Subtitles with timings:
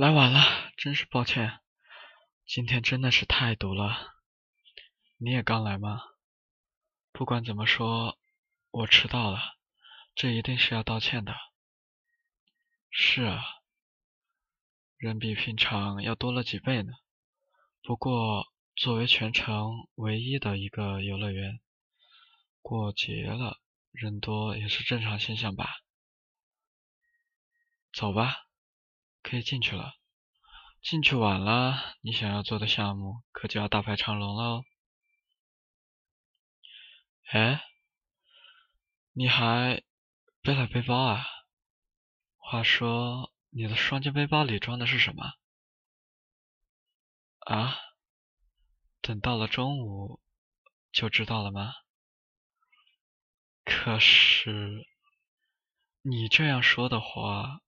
[0.00, 1.60] 来晚了，真是抱歉。
[2.46, 4.14] 今天真的是太堵了。
[5.18, 6.00] 你也刚来吗？
[7.12, 8.18] 不管怎么说，
[8.70, 9.38] 我迟到了，
[10.14, 11.36] 这一定是要道歉的。
[12.88, 13.44] 是啊，
[14.96, 16.94] 人比平常要多了几倍呢。
[17.82, 18.46] 不过，
[18.76, 21.60] 作为全城唯一的一个游乐园，
[22.62, 23.60] 过节了，
[23.90, 25.68] 人多也是正常现象吧。
[27.92, 28.46] 走吧。
[29.30, 29.94] 可以进去了，
[30.82, 34.64] 进去晚了，你想要做的项目可就要大排长龙喽。
[37.30, 37.62] 哎，
[39.12, 39.84] 你还
[40.42, 41.24] 背了背包啊？
[42.38, 45.34] 话说，你的双肩背包里装的是什么？
[47.38, 47.76] 啊？
[49.00, 50.20] 等到了中午
[50.90, 51.72] 就知道了吗？
[53.64, 54.88] 可是，
[56.02, 57.60] 你这样说的话。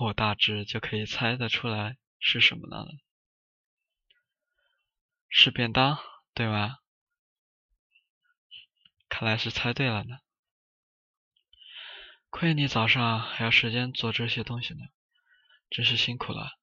[0.00, 2.88] 我大致就可以猜得出来是什么了，
[5.28, 5.98] 是便当，
[6.34, 6.78] 对吗？
[9.08, 10.18] 看来是猜对了呢。
[12.30, 14.80] 亏你早上还有时间做这些东西呢，
[15.70, 16.58] 真是辛苦了。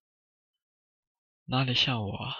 [1.45, 2.33] 哪里像我，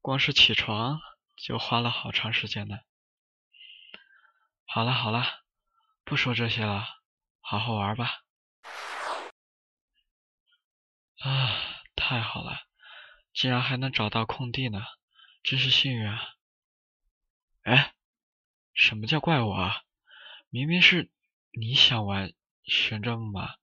[0.00, 0.98] 光是起床
[1.36, 2.78] 就花了好长时间呢。
[4.64, 5.44] 好了好了，
[6.04, 6.86] 不说这些了，
[7.40, 8.22] 好好玩吧。
[11.22, 11.56] 啊，
[11.94, 12.66] 太好了，
[13.32, 14.82] 竟然还能找到空地呢，
[15.44, 16.34] 真是幸运啊！
[17.62, 17.94] 哎，
[18.74, 19.84] 什么叫怪我啊？
[20.50, 21.12] 明明是
[21.52, 22.32] 你想玩
[22.64, 23.54] 旋转木马，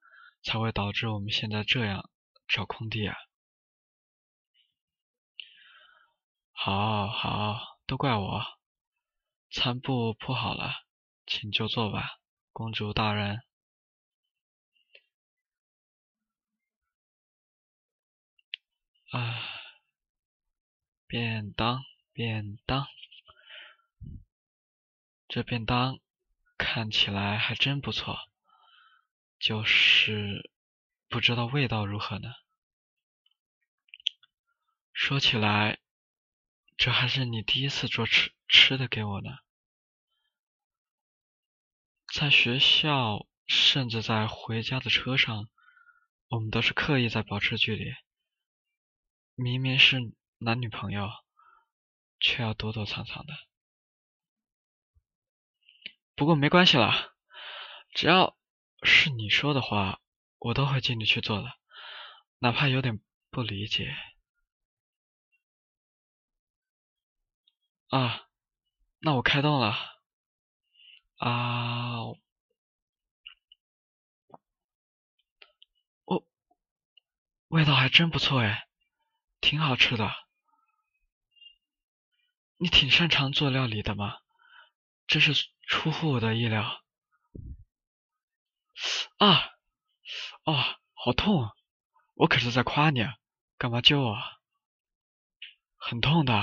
[0.42, 2.10] 才会导致我们现在这样
[2.48, 3.18] 找空地啊！
[6.54, 8.42] 好好，都怪我，
[9.52, 10.74] 餐布铺好了，
[11.26, 12.20] 请就坐吧，
[12.54, 13.42] 公主大人。
[19.12, 19.42] 啊，
[21.08, 22.88] 便当，便当，
[25.28, 26.00] 这便当
[26.58, 28.20] 看起来还真不错，
[29.40, 30.52] 就是
[31.08, 32.34] 不知道味道如何呢。
[34.94, 35.80] 说起来，
[36.78, 39.38] 这还是你第一次做吃吃的给我呢。
[42.14, 45.50] 在学校，甚至在回家的车上，
[46.28, 47.92] 我们都是刻意在保持距离。
[49.40, 51.10] 明明是男女朋友，
[52.20, 53.34] 却要躲躲藏藏的。
[56.14, 57.16] 不过没关系了，
[57.94, 58.38] 只要
[58.84, 60.02] 是你说的话，
[60.40, 61.58] 我都会尽力去做的，
[62.40, 63.00] 哪怕有点
[63.30, 63.96] 不理解。
[67.88, 68.28] 啊，
[69.00, 69.74] 那我开动了。
[71.16, 72.00] 啊，
[76.04, 76.26] 哦，
[77.48, 78.69] 味道还真不错哎。
[79.42, 80.14] 挺好吃的，
[82.58, 84.18] 你挺擅长做料理的吗？
[85.08, 85.34] 真是
[85.68, 86.84] 出乎我的意料。
[89.18, 89.50] 啊，
[90.44, 90.54] 哦，
[90.94, 91.50] 好痛！
[92.14, 93.02] 我可是在夸你，
[93.58, 94.18] 干嘛救我？
[95.78, 96.34] 很痛的。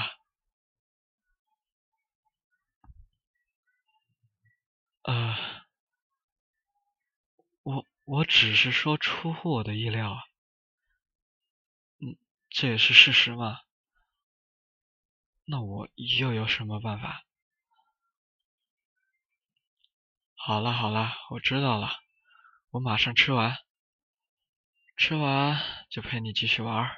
[5.02, 5.36] 呃，
[7.62, 10.24] 我我只是说出乎我的意料啊。
[12.58, 13.60] 这也是事实嘛？
[15.44, 17.26] 那我又有什么办法？
[20.34, 21.90] 好了好了，我知道了，
[22.70, 23.58] 我马上吃完，
[24.96, 26.90] 吃完就陪你继续玩。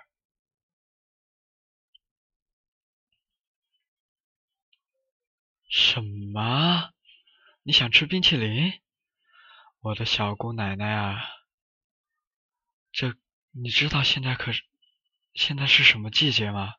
[5.68, 6.92] 什么？
[7.64, 8.80] 你想吃冰淇淋？
[9.80, 11.20] 我的小姑奶奶啊！
[12.92, 13.16] 这
[13.50, 14.62] 你知道现在可是？
[15.34, 16.74] 现在是什么季节吗？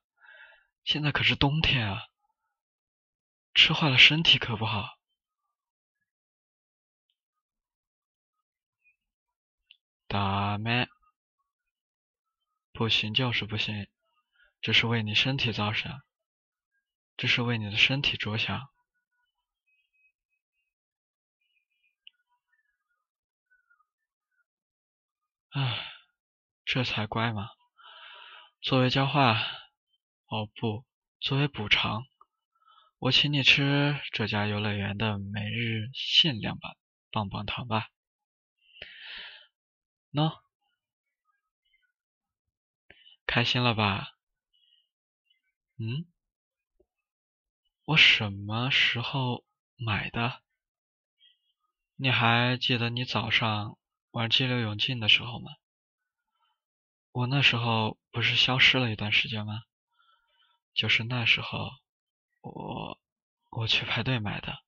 [0.83, 2.07] 现在可是冬天啊，
[3.53, 4.97] 吃坏了身体可不好。
[10.07, 10.87] 大妹，
[12.72, 13.87] 不行就是不行，
[14.61, 16.02] 这是为你身体着想，
[17.16, 18.69] 这是为你的身体着想。
[25.52, 25.93] 唉，
[26.66, 27.59] 这才怪嘛。
[28.61, 29.35] 作为交换，
[30.26, 30.85] 哦不，
[31.22, 32.06] 作为补偿，
[32.97, 36.76] 我请你吃这家游乐园的每日限量版
[37.09, 37.88] 棒棒糖吧。
[40.11, 40.41] 喏，
[43.26, 44.09] 开心了吧？
[45.78, 46.05] 嗯？
[47.85, 49.46] 我什么时候
[49.78, 50.41] 买的？
[51.96, 53.78] 你还记得你早上
[54.12, 55.50] 玩激流勇进的时候吗？
[57.11, 59.61] 我那时候不是消失了一段时间吗？
[60.73, 61.72] 就是那时候，
[62.41, 63.00] 我
[63.50, 64.59] 我去排队买的。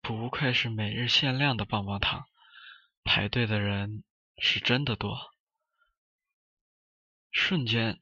[0.00, 2.26] 不愧是每日限量的棒棒糖，
[3.02, 4.04] 排队的人
[4.38, 5.32] 是真的多，
[7.30, 8.00] 瞬间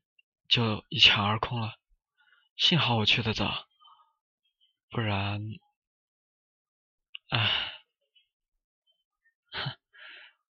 [0.49, 1.79] 就一抢而空了。
[2.57, 3.67] 幸好我去的早，
[4.91, 5.41] 不然，
[7.31, 7.72] 唉，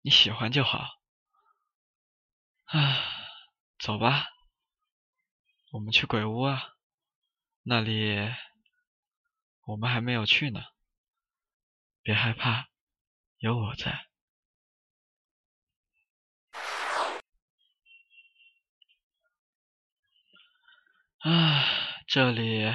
[0.03, 0.79] 你喜欢就好。
[2.65, 2.97] 啊，
[3.77, 4.25] 走吧，
[5.71, 6.73] 我们去鬼屋啊，
[7.61, 8.17] 那里
[9.67, 10.61] 我们还没有去呢。
[12.01, 12.67] 别害怕，
[13.37, 14.07] 有我在。
[21.19, 21.63] 啊，
[22.07, 22.73] 这里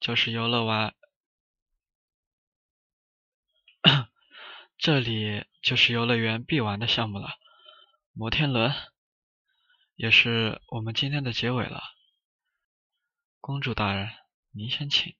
[0.00, 0.95] 就是游乐玩，
[4.78, 7.30] 这里就是游乐园必玩的项目了，
[8.12, 8.72] 摩天轮，
[9.94, 11.82] 也是我们今天的结尾了。
[13.40, 14.10] 公主大人，
[14.50, 15.14] 您先请。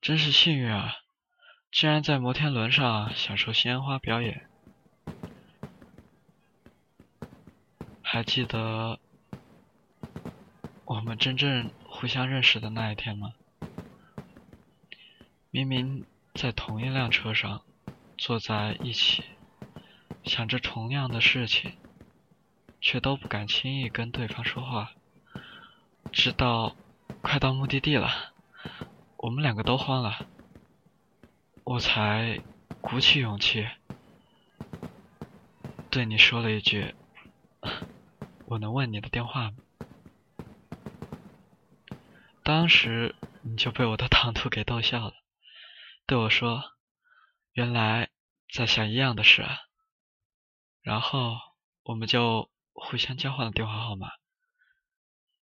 [0.00, 0.94] 真是幸运啊！
[1.72, 4.48] 竟然在摩天轮上享受鲜花表演。
[8.02, 9.00] 还记得
[10.84, 13.34] 我们真正互相认识的那一天吗？
[15.56, 16.04] 明明
[16.34, 17.62] 在同一辆车上，
[18.18, 19.24] 坐在一起，
[20.22, 21.72] 想着同样的事情，
[22.78, 24.92] 却都不敢轻易跟对方说话。
[26.12, 26.76] 直到
[27.22, 28.34] 快到目的地了。
[29.16, 30.26] 我们两个都慌了，
[31.64, 32.38] 我才
[32.82, 33.66] 鼓起勇气
[35.88, 36.94] 对你说了一句
[38.44, 39.56] ：“我能问你的电话吗？”
[42.44, 45.14] 当时你就被我的唐突给逗笑了，
[46.06, 46.62] 对我说
[47.52, 48.10] ：“原来
[48.52, 49.58] 在想一样的事啊。”
[50.80, 51.36] 然后
[51.82, 54.08] 我们就互相交换了电话号码。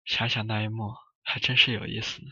[0.05, 2.31] 想想那一幕，还真是有意思呢。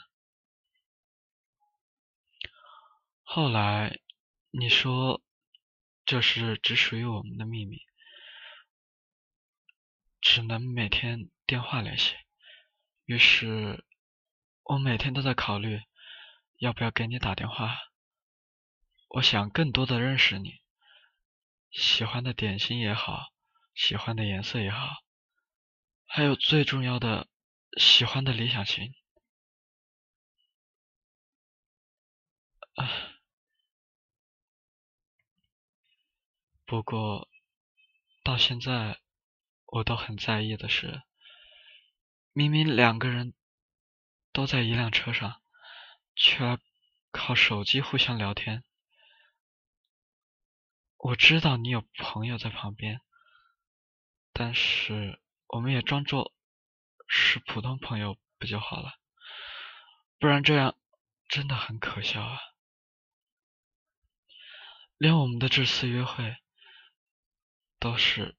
[3.23, 3.99] 后来
[4.51, 5.23] 你说
[6.05, 7.79] 这是只属于我们的秘密，
[10.21, 12.15] 只能每天电话联系。
[13.07, 13.87] 于是
[14.65, 15.81] 我每天都在考虑
[16.59, 17.88] 要不要给你打电话。
[19.08, 20.60] 我想更多的认识你，
[21.70, 23.32] 喜欢的点心也好，
[23.75, 25.02] 喜欢的颜色也好，
[26.05, 27.26] 还有最重要的
[27.78, 28.94] 喜欢的理想型。
[32.75, 33.14] 啊。
[36.66, 37.31] 不过，
[38.22, 39.00] 到现在
[39.64, 41.02] 我都很在意的是，
[42.34, 43.32] 明明两个人
[44.32, 45.40] 都在一辆车上，
[46.14, 46.58] 却
[47.10, 48.64] 靠手机互相聊天。
[50.99, 53.00] 我知道你有朋友在旁边，
[54.33, 56.35] 但是我们也装作
[57.06, 58.99] 是普通朋友不就好了？
[60.19, 60.77] 不然这样
[61.29, 62.41] 真的很可笑啊！
[64.97, 66.37] 连我们的这次约会。
[67.81, 68.37] 都是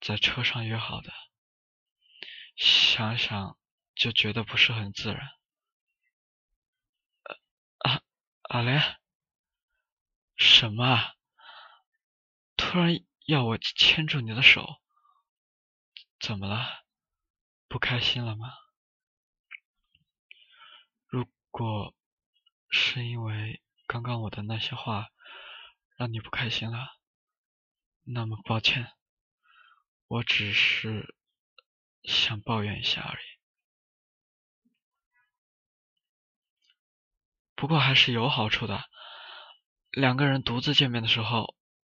[0.00, 1.12] 在车上约好的，
[2.54, 3.58] 想想
[3.96, 5.28] 就觉得不是很自然。
[7.78, 8.00] 啊，
[8.42, 8.80] 阿莲，
[10.36, 11.16] 什么？
[12.74, 14.80] 突然要我牵住你的手，
[16.18, 16.82] 怎么了？
[17.68, 18.48] 不开心了吗？
[21.06, 21.94] 如果
[22.68, 25.06] 是因为刚刚我的那些话
[25.94, 26.98] 让你不开心了？
[28.02, 28.92] 那么抱歉，
[30.08, 31.14] 我只是
[32.02, 33.26] 想抱怨一下而已。
[37.54, 38.90] 不过还是有好处的，
[39.92, 41.53] 两个人独自见面的时候，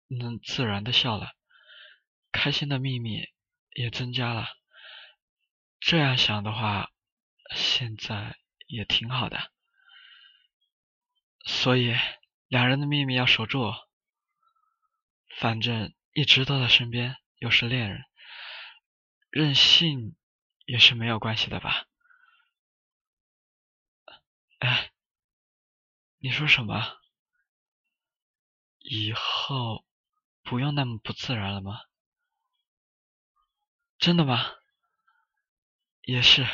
[0.07, 1.33] 能自然的笑了，
[2.31, 3.27] 开心的秘密
[3.71, 4.47] 也增加了。
[5.79, 6.91] 这样想的话，
[7.55, 9.51] 现在也挺好的。
[11.45, 11.95] 所以，
[12.47, 13.73] 两人的秘密要守住，
[15.39, 15.93] 反正。
[16.13, 18.03] 一直都在身边，又是恋人，
[19.29, 20.15] 任性
[20.65, 21.85] 也是没有关系的吧？
[24.57, 24.91] 哎，
[26.17, 26.97] 你说什么？
[28.79, 29.85] 以后
[30.47, 31.81] 不用那么不自然了吗？
[33.99, 34.45] 真的吗？
[36.03, 36.45] 也是，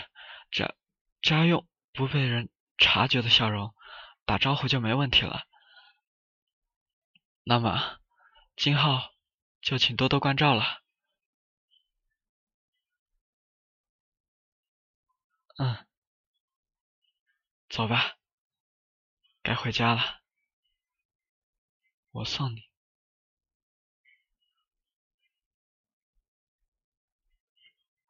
[0.49, 0.75] 只
[1.21, 3.73] 只要用不被人察觉的笑容
[4.25, 5.43] 打招呼就没问题了。
[7.43, 7.99] 那么，
[8.55, 9.13] 今后。
[9.63, 10.81] 就请多多关照了。
[15.55, 15.87] 嗯，
[17.69, 18.17] 走吧。
[19.41, 20.19] 该回家了，
[22.11, 22.72] 我送你。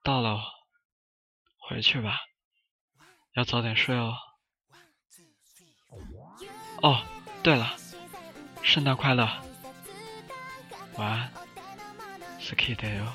[0.02, 0.40] 到了，
[1.58, 2.18] 回去吧，
[3.34, 4.14] 要早点睡哦。
[6.82, 7.02] 哦，
[7.42, 7.76] 对了，
[8.62, 9.28] 圣诞快乐，
[10.96, 11.32] 晚安，
[12.40, 13.12] スキデよ。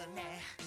[0.00, 0.59] connect.